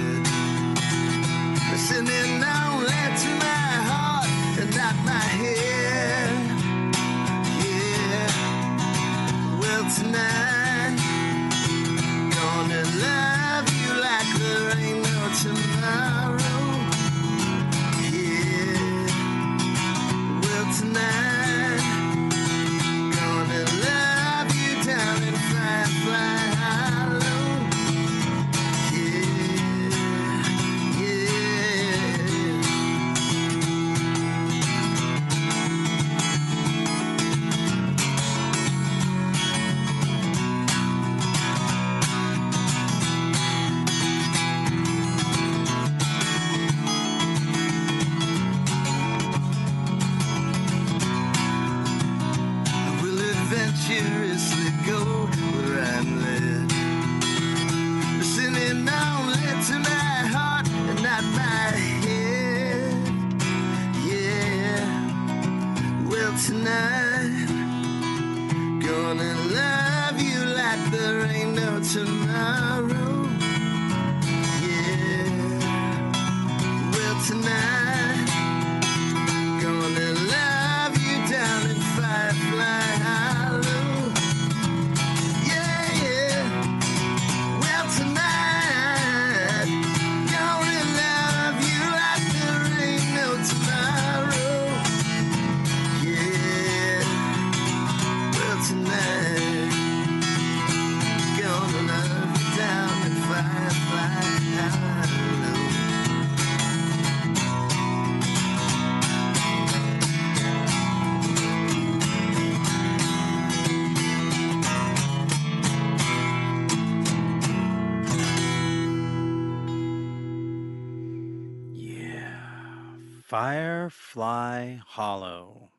Firefly 123.39 124.77
Hollow 124.83 125.69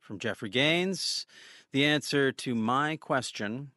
from 0.00 0.20
Jeffrey 0.20 0.48
Gaines. 0.48 1.26
The 1.72 1.84
answer 1.84 2.30
to 2.30 2.54
my 2.54 2.94
question, 2.94 3.72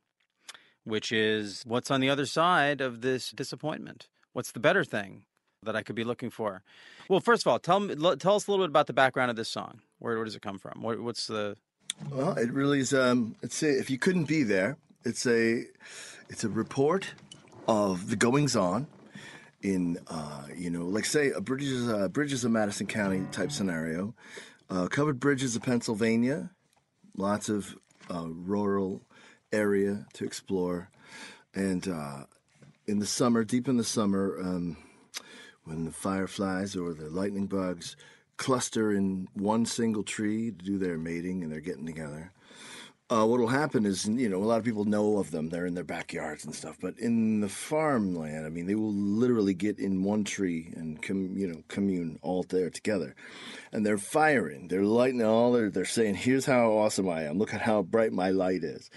which 0.83 1.11
is 1.11 1.63
what's 1.65 1.89
on 1.89 1.99
the 1.99 2.11
other 2.11 2.27
side 2.27 2.79
of 2.79 3.01
this 3.01 3.31
disappointment? 3.31 4.07
What's 4.33 4.51
the 4.51 4.59
better 4.59 4.83
thing 4.83 5.23
that 5.63 5.75
I 5.75 5.81
could 5.81 5.95
be 5.95 6.03
looking 6.03 6.29
for? 6.29 6.61
Well, 7.09 7.21
first 7.21 7.41
of 7.41 7.51
all, 7.51 7.57
tell 7.57 7.79
tell 8.17 8.35
us 8.35 8.47
a 8.47 8.51
little 8.51 8.63
bit 8.67 8.69
about 8.69 8.85
the 8.85 8.93
background 8.93 9.31
of 9.31 9.35
this 9.35 9.49
song. 9.49 9.81
Where, 9.97 10.15
where 10.15 10.25
does 10.25 10.35
it 10.35 10.43
come 10.43 10.59
from? 10.59 10.83
What, 10.83 10.99
what's 10.99 11.25
the 11.25 11.57
Well, 12.11 12.37
it 12.37 12.53
really 12.53 12.81
is. 12.81 12.93
Um, 12.93 13.35
it's 13.41 13.63
a, 13.63 13.79
if 13.79 13.89
you 13.89 13.97
couldn't 13.97 14.25
be 14.25 14.43
there, 14.43 14.77
it's 15.05 15.25
a 15.25 15.63
it's 16.29 16.43
a 16.43 16.49
report 16.49 17.15
of 17.67 18.11
the 18.11 18.15
goings 18.15 18.55
on 18.55 18.85
in 19.63 19.97
uh, 20.07 20.47
you 20.55 20.69
know, 20.69 20.85
like 20.85 21.05
say 21.05 21.31
a 21.31 21.41
bridges 21.41 21.89
uh, 21.89 22.09
bridges 22.09 22.43
of 22.43 22.51
Madison 22.51 22.85
County 22.85 23.25
type 23.31 23.51
scenario, 23.51 24.13
uh, 24.69 24.87
covered 24.87 25.19
bridges 25.19 25.55
of 25.55 25.63
Pennsylvania, 25.63 26.51
lots 27.17 27.49
of 27.49 27.75
uh, 28.13 28.27
rural 28.27 29.01
area 29.51 30.05
to 30.13 30.25
explore, 30.25 30.89
and 31.55 31.87
uh, 31.87 32.25
in 32.85 32.99
the 32.99 33.05
summer, 33.05 33.43
deep 33.43 33.67
in 33.67 33.77
the 33.77 33.83
summer, 33.83 34.37
um, 34.39 34.77
when 35.63 35.85
the 35.85 35.91
fireflies 35.91 36.75
or 36.75 36.93
the 36.93 37.09
lightning 37.09 37.47
bugs 37.47 37.95
cluster 38.35 38.91
in 38.91 39.27
one 39.33 39.65
single 39.65 40.03
tree 40.03 40.51
to 40.51 40.65
do 40.65 40.77
their 40.77 40.97
mating 40.97 41.43
and 41.43 41.51
they're 41.51 41.61
getting 41.61 41.85
together. 41.85 42.31
Uh, 43.13 43.27
what 43.27 43.39
will 43.39 43.47
happen 43.47 43.85
is, 43.85 44.07
you 44.07 44.27
know, 44.27 44.41
a 44.41 44.43
lot 44.43 44.57
of 44.57 44.65
people 44.65 44.85
know 44.85 45.19
of 45.19 45.29
them. 45.29 45.49
They're 45.49 45.67
in 45.67 45.75
their 45.75 45.83
backyards 45.83 46.45
and 46.45 46.55
stuff. 46.55 46.77
But 46.81 46.97
in 46.97 47.41
the 47.41 47.47
farmland, 47.47 48.43
I 48.43 48.49
mean, 48.49 48.65
they 48.65 48.73
will 48.73 48.91
literally 48.91 49.53
get 49.53 49.77
in 49.77 50.03
one 50.03 50.23
tree 50.23 50.73
and, 50.75 50.99
com- 50.99 51.37
you 51.37 51.45
know, 51.45 51.61
commune 51.67 52.17
all 52.23 52.41
there 52.41 52.71
together. 52.71 53.15
And 53.71 53.85
they're 53.85 53.99
firing. 53.99 54.67
They're 54.67 54.83
lighting 54.83 55.21
all 55.21 55.51
their, 55.51 55.69
they're 55.69 55.85
saying, 55.85 56.15
here's 56.15 56.47
how 56.47 56.71
awesome 56.71 57.07
I 57.07 57.25
am. 57.25 57.37
Look 57.37 57.53
at 57.53 57.61
how 57.61 57.83
bright 57.83 58.13
my 58.13 58.31
light 58.31 58.63
is. 58.63 58.89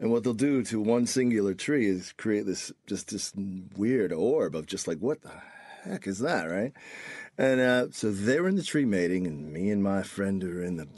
And 0.00 0.10
what 0.10 0.24
they'll 0.24 0.34
do 0.34 0.64
to 0.64 0.80
one 0.80 1.06
singular 1.06 1.54
tree 1.54 1.86
is 1.86 2.12
create 2.16 2.46
this, 2.46 2.72
just 2.88 3.10
this 3.10 3.32
weird 3.76 4.12
orb 4.12 4.56
of 4.56 4.66
just 4.66 4.88
like, 4.88 4.98
what 4.98 5.22
the 5.22 5.30
heck 5.84 6.08
is 6.08 6.18
that, 6.18 6.50
right? 6.50 6.72
And 7.38 7.60
uh, 7.60 7.86
so 7.92 8.10
they're 8.10 8.48
in 8.48 8.56
the 8.56 8.64
tree 8.64 8.84
mating, 8.84 9.28
and 9.28 9.52
me 9.52 9.70
and 9.70 9.80
my 9.80 10.02
friend 10.02 10.42
are 10.42 10.60
in 10.60 10.76
the 10.76 10.88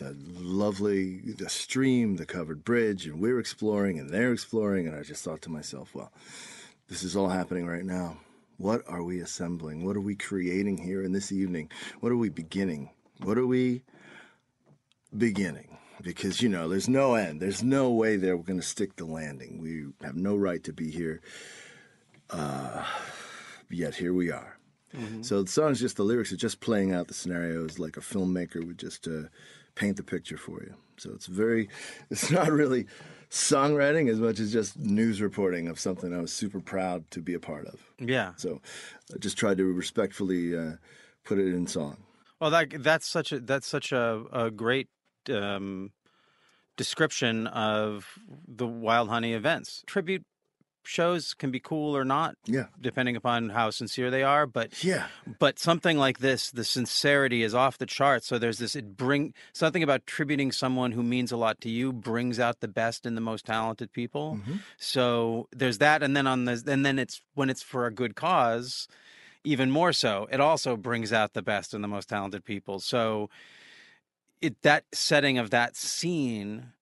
the 0.00 0.16
lovely 0.34 1.20
the 1.20 1.48
stream, 1.48 2.16
the 2.16 2.26
covered 2.26 2.64
bridge, 2.64 3.06
and 3.06 3.20
we're 3.20 3.38
exploring, 3.38 3.98
and 3.98 4.10
they're 4.10 4.32
exploring, 4.32 4.88
and 4.88 4.96
I 4.96 5.02
just 5.02 5.22
thought 5.22 5.42
to 5.42 5.50
myself, 5.50 5.94
well, 5.94 6.10
this 6.88 7.02
is 7.02 7.14
all 7.14 7.28
happening 7.28 7.66
right 7.66 7.84
now. 7.84 8.16
What 8.56 8.82
are 8.88 9.02
we 9.02 9.20
assembling? 9.20 9.84
What 9.84 9.96
are 9.96 10.00
we 10.00 10.16
creating 10.16 10.78
here 10.78 11.02
in 11.02 11.12
this 11.12 11.30
evening? 11.30 11.70
What 12.00 12.12
are 12.12 12.16
we 12.16 12.30
beginning? 12.30 12.90
What 13.22 13.38
are 13.38 13.46
we 13.46 13.82
beginning? 15.16 15.78
Because 16.02 16.40
you 16.40 16.48
know, 16.48 16.68
there's 16.68 16.88
no 16.88 17.14
end. 17.14 17.40
There's 17.40 17.62
no 17.62 17.90
way 17.90 18.16
that 18.16 18.36
we're 18.36 18.42
going 18.42 18.60
to 18.60 18.66
stick 18.66 18.96
the 18.96 19.04
landing. 19.04 19.60
We 19.60 20.04
have 20.04 20.16
no 20.16 20.34
right 20.34 20.64
to 20.64 20.72
be 20.72 20.90
here. 20.90 21.20
Uh, 22.30 22.86
yet 23.68 23.94
here 23.94 24.14
we 24.14 24.30
are. 24.30 24.56
So 25.22 25.42
the 25.42 25.50
song's 25.50 25.78
just 25.78 25.96
the 25.96 26.02
lyrics 26.02 26.32
are 26.32 26.36
just 26.36 26.60
playing 26.60 26.92
out 26.92 27.06
the 27.06 27.14
scenarios 27.14 27.78
like 27.78 27.96
a 27.96 28.00
filmmaker 28.00 28.66
would 28.66 28.78
just 28.78 29.06
uh, 29.06 29.28
paint 29.74 29.96
the 29.96 30.02
picture 30.02 30.36
for 30.36 30.62
you. 30.62 30.74
So 30.96 31.10
it's 31.14 31.26
very, 31.26 31.68
it's 32.10 32.30
not 32.30 32.50
really 32.50 32.86
songwriting 33.30 34.10
as 34.10 34.18
much 34.18 34.40
as 34.40 34.52
just 34.52 34.78
news 34.78 35.20
reporting 35.20 35.68
of 35.68 35.78
something 35.78 36.14
I 36.14 36.20
was 36.20 36.32
super 36.32 36.60
proud 36.60 37.10
to 37.12 37.20
be 37.20 37.34
a 37.34 37.40
part 37.40 37.66
of. 37.66 37.80
Yeah. 37.98 38.32
So 38.36 38.60
I 39.14 39.18
just 39.18 39.38
tried 39.38 39.58
to 39.58 39.64
respectfully 39.64 40.56
uh, 40.56 40.72
put 41.24 41.38
it 41.38 41.54
in 41.54 41.66
song. 41.66 41.96
Well, 42.40 42.50
that 42.50 42.82
that's 42.82 43.06
such 43.06 43.32
a 43.32 43.40
that's 43.40 43.66
such 43.66 43.92
a, 43.92 44.24
a 44.32 44.50
great 44.50 44.88
um, 45.30 45.92
description 46.76 47.46
of 47.48 48.06
the 48.48 48.66
Wild 48.66 49.10
Honey 49.10 49.34
events. 49.34 49.82
Tribute 49.86 50.24
shows 50.82 51.34
can 51.34 51.50
be 51.50 51.60
cool 51.60 51.96
or 51.96 52.04
not, 52.04 52.36
Yeah. 52.46 52.66
depending 52.80 53.16
upon 53.16 53.50
how 53.50 53.70
sincere 53.70 54.10
they 54.10 54.22
are. 54.22 54.46
But 54.46 54.82
Yeah. 54.82 55.08
but 55.38 55.58
something 55.58 55.98
like 55.98 56.18
this, 56.18 56.50
the 56.50 56.64
sincerity 56.64 57.42
is 57.42 57.54
off 57.54 57.78
the 57.78 57.86
charts. 57.86 58.26
So 58.26 58.38
there's 58.38 58.58
this 58.58 58.74
it 58.74 58.96
bring 58.96 59.34
something 59.52 59.82
about 59.82 60.06
tributing 60.06 60.52
someone 60.52 60.92
who 60.92 61.02
means 61.02 61.32
a 61.32 61.36
lot 61.36 61.60
to 61.62 61.68
you 61.68 61.92
brings 61.92 62.38
out 62.40 62.60
the 62.60 62.68
best 62.68 63.06
in 63.06 63.14
the 63.14 63.20
most 63.20 63.46
talented 63.46 63.92
people. 63.92 64.38
Mm-hmm. 64.40 64.56
So 64.78 65.48
there's 65.52 65.78
that, 65.78 66.02
and 66.02 66.16
then 66.16 66.26
on 66.26 66.44
the 66.44 66.62
and 66.66 66.84
then 66.84 66.98
it's 66.98 67.20
when 67.34 67.50
it's 67.50 67.62
for 67.62 67.86
a 67.86 67.90
good 67.92 68.14
cause, 68.14 68.88
even 69.44 69.70
more 69.70 69.92
so. 69.92 70.28
It 70.32 70.40
also 70.40 70.76
brings 70.76 71.12
out 71.12 71.34
the 71.34 71.42
best 71.42 71.74
in 71.74 71.82
the 71.82 71.88
most 71.88 72.08
talented 72.08 72.44
people. 72.44 72.80
So 72.80 73.30
it 74.40 74.62
that 74.62 74.84
setting 74.92 75.38
of 75.38 75.50
that 75.50 75.76
scene 75.76 76.72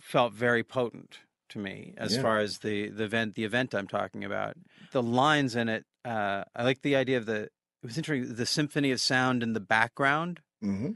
felt 0.00 0.32
very 0.32 0.64
potent 0.64 1.18
to 1.50 1.58
me 1.58 1.94
as 1.96 2.16
Yeah. 2.16 2.22
far 2.22 2.38
as 2.38 2.58
the 2.58 2.88
the 2.88 3.04
event 3.04 3.34
the 3.34 3.44
event 3.44 3.74
I'm 3.74 3.86
talking 3.88 4.24
about. 4.24 4.56
The 4.92 5.02
lines 5.02 5.54
in 5.56 5.68
it, 5.68 5.84
uh, 6.04 6.44
I 6.56 6.62
like 6.64 6.82
the 6.82 6.96
idea 6.96 7.16
of 7.18 7.26
the 7.26 7.42
it 7.82 7.86
was 7.86 7.96
interesting 7.98 8.34
the 8.34 8.46
symphony 8.46 8.90
of 8.90 9.00
sound 9.00 9.42
in 9.42 9.52
the 9.52 9.60
background. 9.60 10.40
Hmm 10.60 10.92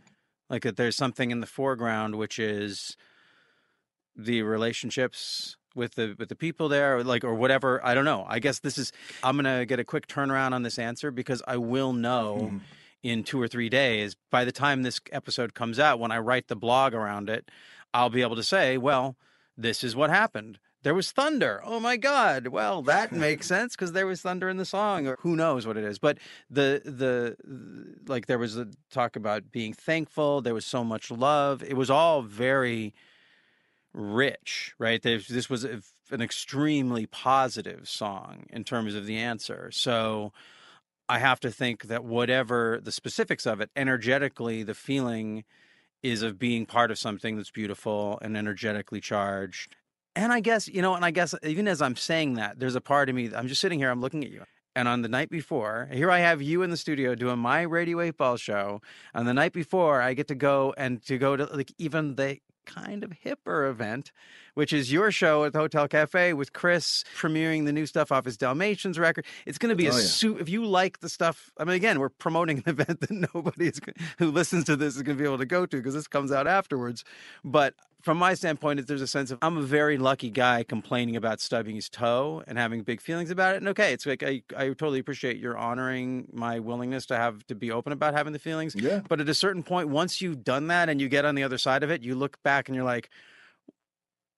like 0.51 0.63
that 0.63 0.77
there's 0.77 0.95
something 0.95 1.31
in 1.31 1.41
the 1.41 1.47
foreground 1.47 2.17
which 2.17 2.39
is 2.39 2.99
the 4.17 4.43
relationships 4.43 5.57
with 5.75 5.95
the 5.95 6.15
with 6.19 6.29
the 6.29 6.37
people 6.37 6.69
there 6.69 6.99
or 6.99 7.05
like 7.05 7.25
or 7.25 7.35
whatever. 7.35 7.85
I 7.85 7.95
don't 7.95 8.05
know. 8.05 8.25
I 8.29 8.39
guess 8.39 8.61
this 8.61 8.79
is 8.79 8.93
i'm 9.23 9.37
gonna 9.37 9.67
get 9.67 9.81
a 9.81 9.85
quick 9.85 10.07
turnaround 10.07 10.53
on 10.53 10.63
this 10.63 10.79
answer 10.79 11.11
because 11.11 11.43
i 11.49 11.57
will 11.57 11.93
know 11.93 12.61
in 13.03 13.25
two 13.25 13.41
or 13.41 13.49
three 13.49 13.69
days 13.69 14.15
by 14.31 14.45
the 14.45 14.53
time 14.53 14.83
this 14.83 15.01
episode 15.13 15.55
comes 15.55 15.79
out 15.79 15.99
when 15.99 16.13
i 16.13 16.19
write 16.19 16.49
the 16.49 16.57
blog 16.57 16.95
around 16.95 17.29
it 17.29 17.51
i'll 17.93 18.09
be 18.11 18.23
able 18.23 18.37
to 18.37 18.43
say 18.43 18.79
well 18.79 19.17
this 19.57 19.85
is 19.85 19.95
what 19.95 20.11
happened. 20.11 20.59
There 20.83 20.95
was 20.95 21.13
thunder. 21.13 21.63
Oh 21.65 21.81
my 21.81 21.97
god. 21.97 22.49
Well 22.49 22.83
that 22.83 23.11
makes 23.11 23.47
sense 23.55 23.75
because 23.75 23.93
there 23.93 24.07
was 24.07 24.21
thunder 24.21 24.49
in 24.49 24.59
the 24.59 24.67
song 24.67 25.07
or 25.07 25.17
who 25.21 25.35
knows 25.35 25.67
what 25.67 25.77
it 25.77 25.85
is. 25.85 25.99
But 25.99 26.19
the 26.51 26.83
the 26.85 27.37
like 28.07 28.27
there 28.27 28.39
was 28.39 28.57
a 28.57 28.69
talk 28.91 29.17
about 29.17 29.51
being 29.51 29.73
thankful. 29.73 30.43
There 30.43 30.55
was 30.55 30.67
so 30.67 30.85
much 30.85 31.11
love. 31.11 31.63
It 31.63 31.77
was 31.77 31.91
all 31.91 32.23
very 32.23 32.95
rich 33.95 34.75
right? 34.79 35.03
This 35.03 35.49
was 35.49 35.65
an 35.65 36.21
extremely 36.21 37.07
positive 37.07 37.89
song 37.89 38.45
in 38.51 38.65
terms 38.65 38.95
of 38.95 39.07
the 39.07 39.17
answer. 39.17 39.71
So 39.73 40.33
i 41.07 41.19
have 41.19 41.39
to 41.39 41.51
think 41.51 41.85
that 41.85 42.03
whatever 42.03 42.81
the 42.83 42.91
specifics 42.91 43.47
of 43.47 43.61
it 43.61 43.69
energetically 43.77 44.63
the 44.63 44.73
feeling 44.73 45.45
is 46.05 46.23
of 46.23 46.39
being 46.39 46.67
part 46.67 46.93
of 46.93 46.99
something 46.99 47.37
that's 47.37 47.51
beautiful 47.51 48.21
and 48.23 48.37
energetically 48.37 49.01
charged 49.01 49.75
and 50.17 50.33
I 50.33 50.41
guess, 50.41 50.69
you 50.69 50.81
know, 50.81 50.95
and 50.95 51.05
I 51.05 51.11
guess 51.11 51.35
even 51.43 51.67
as 51.67 51.83
I'm 51.83 51.97
saying 51.97 52.35
that, 52.35 52.61
there's 52.61 52.77
a 52.77 52.81
part 52.81 53.09
of 53.09 53.17
me, 53.17 53.31
I'm 53.35 53.49
just 53.49 53.61
sitting 53.61 53.79
here, 53.79 53.91
I'm 53.91 54.01
looking 54.01 54.25
at 54.25 54.31
you. 54.31 54.45
And 54.77 54.89
on 54.89 55.03
the 55.03 55.09
night 55.09 55.31
before, 55.31 55.89
here 55.93 56.11
I 56.11 56.19
have 56.19 56.43
you 56.43 56.63
in 56.63 56.71
the 56.71 56.77
studio 56.77 57.15
doing 57.15 57.39
my 57.39 57.63
Radio 57.63 58.01
8 58.01 58.17
Ball 58.17 58.37
show. 58.37 58.81
And 59.13 59.27
the 59.27 59.35
night 59.35 59.53
before, 59.53 60.01
I 60.01 60.15
get 60.15 60.29
to 60.29 60.35
go 60.35 60.75
and 60.77 61.05
to 61.07 61.17
go 61.17 61.37
to 61.37 61.45
like 61.45 61.73
even 61.79 62.17
the 62.17 62.39
kind 62.67 63.05
of 63.05 63.13
hipper 63.25 63.69
event, 63.71 64.13
which 64.55 64.73
is 64.73 64.93
your 64.93 65.11
show 65.11 65.45
at 65.45 65.53
the 65.53 65.59
Hotel 65.59 65.87
Cafe 65.89 66.33
with 66.33 66.53
Chris 66.53 67.05
premiering 67.17 67.65
the 67.65 67.73
new 67.73 67.87
stuff 67.87 68.11
off 68.13 68.25
his 68.25 68.37
Dalmatians 68.37 68.99
record. 68.99 69.25
It's 69.47 69.59
going 69.59 69.71
to 69.71 69.77
be 69.77 69.87
a 69.87 69.93
Oh, 69.93 69.97
yeah. 69.97 70.03
su- 70.03 70.39
if 70.39 70.49
you 70.49 70.65
like 70.65 71.01
the 71.01 71.09
stuff. 71.09 71.51
I 71.59 71.65
mean, 71.65 71.77
again, 71.77 72.01
we're 72.01 72.09
promoting 72.09 72.59
an 72.59 72.65
event 72.67 73.01
that 73.01 73.11
nobody 73.35 73.67
is, 73.69 73.81
who 74.19 74.31
listens 74.31 74.65
to 74.65 74.77
this 74.77 74.97
is 74.97 75.03
going 75.03 75.17
to 75.17 75.23
be 75.23 75.27
able 75.27 75.39
to 75.39 75.47
go 75.47 75.67
to 75.67 75.77
because 75.77 75.95
this 75.95 76.09
comes 76.09 76.33
out 76.33 76.47
afterwards. 76.47 77.05
But 77.45 77.75
from 78.05 78.19
my 78.19 78.35
standpoint, 78.35 78.87
there's 78.87 79.01
a 79.01 79.07
sense 79.07 79.31
of 79.31 79.39
I'm 79.41 79.57
a 79.57 79.63
very 79.63 79.97
lucky 79.97 80.29
guy 80.29 80.63
complaining 80.63 81.17
about 81.17 81.41
stubbing 81.41 81.75
his 81.75 81.89
toe 81.89 82.43
and 82.47 82.59
having 82.59 82.83
big 82.83 83.01
feelings 83.01 83.31
about 83.31 83.55
it. 83.55 83.59
And 83.59 83.69
okay, 83.69 83.95
it's 83.95 84.05
like 84.05 84.23
I, 84.23 84.43
I 84.55 84.67
totally 84.69 84.99
appreciate 84.99 85.39
your 85.39 85.57
honoring 85.57 86.29
my 86.31 86.59
willingness 86.59 87.07
to 87.07 87.17
have 87.17 87.47
to 87.47 87.55
be 87.55 87.71
open 87.71 87.95
about 87.95 88.13
having 88.13 88.35
the 88.35 88.39
feelings. 88.39 88.75
Yeah. 88.75 89.01
But 89.09 89.23
at 89.23 89.29
a 89.31 89.35
certain 89.35 89.63
point, 89.63 89.89
once 89.89 90.21
you've 90.21 90.45
done 90.45 90.67
that 90.67 90.91
and 90.91 91.01
you 91.01 91.09
get 91.09 91.25
on 91.25 91.35
the 91.35 91.43
other 91.43 91.57
side 91.57 91.83
of 91.83 91.91
it, 91.91 92.03
you 92.03 92.15
look 92.15 92.43
back 92.43 92.69
and 92.69 92.77
you're 92.77 92.85
like, 92.85 93.09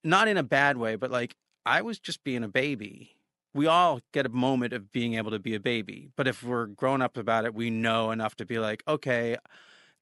not 0.01 0.29
in 0.29 0.37
a 0.37 0.43
bad 0.43 0.77
way, 0.77 0.95
but 0.95 1.11
like 1.11 1.35
I 1.65 1.81
was 1.81 1.99
just 1.99 2.23
being 2.23 2.45
a 2.45 2.47
baby. 2.47 3.17
We 3.53 3.67
all 3.67 3.99
get 4.13 4.25
a 4.25 4.29
moment 4.29 4.71
of 4.71 4.93
being 4.93 5.15
able 5.15 5.31
to 5.31 5.39
be 5.39 5.55
a 5.55 5.59
baby. 5.59 6.07
But 6.15 6.29
if 6.29 6.41
we're 6.41 6.67
grown 6.67 7.01
up 7.01 7.17
about 7.17 7.43
it, 7.43 7.53
we 7.53 7.69
know 7.69 8.11
enough 8.11 8.35
to 8.35 8.45
be 8.45 8.59
like, 8.59 8.81
okay, 8.87 9.35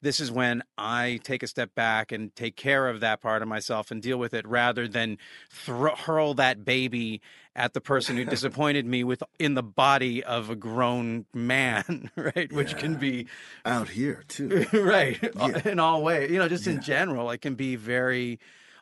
this 0.02 0.20
is 0.20 0.30
when 0.30 0.62
I 0.76 1.20
take 1.24 1.42
a 1.42 1.46
step 1.46 1.74
back 1.74 2.12
and 2.12 2.34
take 2.36 2.54
care 2.56 2.88
of 2.88 3.00
that 3.00 3.20
part 3.20 3.42
of 3.42 3.48
myself 3.48 3.90
and 3.90 4.00
deal 4.02 4.18
with 4.18 4.34
it 4.34 4.46
rather 4.46 4.86
than 4.86 5.18
throw, 5.50 5.94
hurl 5.94 6.34
that 6.34 6.64
baby 6.64 7.20
at 7.54 7.72
the 7.72 7.80
person 7.80 8.16
who 8.16 8.24
disappointed 8.36 8.84
me 8.86 9.02
with 9.04 9.22
in 9.38 9.54
the 9.54 9.62
body 9.62 10.22
of 10.22 10.50
a 10.50 10.56
grown 10.56 11.24
man, 11.34 12.10
right? 12.16 12.52
Which 12.52 12.76
can 12.76 12.96
be 12.96 13.26
Out 13.64 13.88
here 13.88 14.22
too. 14.28 14.66
right 14.72 15.18
Yeah. 15.34 15.62
in 15.64 15.78
all 15.80 16.02
ways 16.02 16.30
you 16.30 16.38
know 16.38 16.48
just 16.48 16.66
in 16.66 16.80
general 16.82 17.30
it 17.30 17.38
can 17.40 17.54
be 17.54 17.76
very 17.76 18.38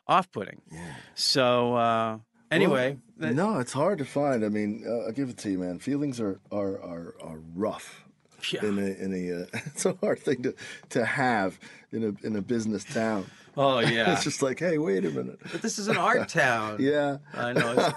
off-putting 0.07 0.61
Yeah. 0.71 0.93
so 1.15 1.75
uh 1.75 2.17
anyway 2.51 2.97
Well, 3.19 3.33
no, 3.33 3.59
it's 3.59 3.73
hard 3.73 3.97
to 3.99 4.05
find. 4.05 4.43
I 4.45 4.49
mean, 4.49 4.83
uh, 4.85 5.05
I'll 5.07 5.11
give 5.13 5.29
it 5.29 5.37
to 5.37 5.49
you, 5.49 5.57
man. 5.57 5.79
Feelings 5.79 6.19
are 6.19 6.39
are 6.51 6.79
are, 6.81 7.15
are 7.21 7.39
rough. 7.55 8.04
Yeah. 8.53 8.65
In 8.65 8.77
a 8.79 9.03
in 9.03 9.13
a, 9.13 9.41
uh, 9.43 9.45
it's 9.65 9.85
a 9.85 9.93
hard 10.01 10.19
thing 10.19 10.43
to 10.43 10.53
to 10.89 11.05
have 11.05 11.59
in 11.91 12.03
a 12.03 12.25
in 12.27 12.35
a 12.35 12.41
business 12.41 12.83
town. 12.83 13.25
oh 13.57 13.79
yeah 13.95 14.13
It's 14.13 14.23
just 14.23 14.41
like, 14.41 14.59
hey, 14.59 14.77
wait 14.77 15.05
a 15.05 15.09
minute. 15.09 15.39
but 15.51 15.61
this 15.61 15.79
is 15.79 15.87
an 15.87 15.97
art 15.97 16.27
town 16.29 16.77
Yeah, 16.79 17.17
i 17.33 17.53
know 17.53 17.93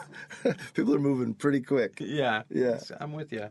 people 0.74 0.94
are 0.94 1.00
moving 1.00 1.34
pretty 1.34 1.60
quick. 1.60 1.98
yeah 2.00 2.42
Yeah. 2.50 2.78
I'm 3.00 3.12
with 3.12 3.32
you 3.32 3.48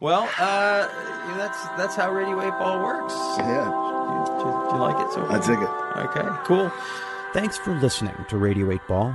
well 0.00 0.24
uh 0.38 0.88
that's 1.36 1.60
that's 1.78 1.94
how 1.96 2.10
radio 2.12 2.40
8 2.42 2.50
ball 2.58 2.82
works 2.82 3.14
Yeah, 3.38 3.64
do, 3.64 4.42
do- 4.42 4.68
do 4.70 4.74
you 4.76 4.80
like 4.82 4.98
it 5.06 5.12
so 5.12 5.20
I 5.26 5.38
dig 5.38 5.60
it. 5.60 5.72
Okay, 6.06 6.28
cool. 6.44 6.72
Thanks 7.32 7.56
for 7.56 7.74
listening 7.80 8.14
to 8.28 8.36
Radio 8.36 8.70
8 8.70 8.80
Ball. 8.88 9.14